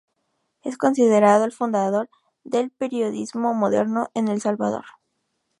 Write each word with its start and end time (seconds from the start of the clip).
Es 0.63 0.79
considerado 0.79 1.45
el 1.45 1.51
fundador 1.51 2.09
del 2.43 2.71
periodismo 2.71 3.53
moderno 3.53 4.09
en 4.15 4.29
El 4.29 4.41
Salvador. 4.41 4.85